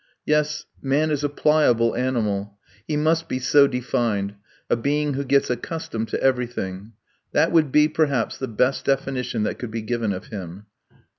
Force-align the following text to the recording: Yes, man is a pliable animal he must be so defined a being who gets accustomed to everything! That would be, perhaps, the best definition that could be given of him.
Yes, 0.25 0.65
man 0.81 1.11
is 1.11 1.23
a 1.23 1.29
pliable 1.29 1.95
animal 1.95 2.57
he 2.87 2.97
must 2.97 3.29
be 3.29 3.37
so 3.37 3.67
defined 3.67 4.33
a 4.67 4.75
being 4.75 5.13
who 5.13 5.23
gets 5.23 5.51
accustomed 5.51 6.07
to 6.07 6.23
everything! 6.23 6.93
That 7.33 7.51
would 7.51 7.71
be, 7.71 7.87
perhaps, 7.87 8.39
the 8.39 8.47
best 8.47 8.83
definition 8.85 9.43
that 9.43 9.59
could 9.59 9.69
be 9.69 9.83
given 9.83 10.11
of 10.11 10.29
him. 10.29 10.65